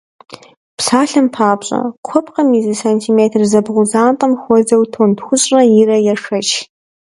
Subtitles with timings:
[0.77, 6.49] Псалъэм папщӏэ, куэпкъым и зы сантиметр зэбгъузэнатӏэм хуэзэу тонн тхущӏрэ ирэ ешэч!